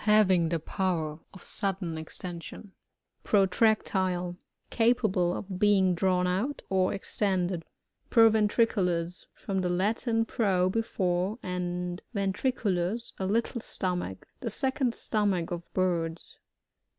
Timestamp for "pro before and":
10.27-12.01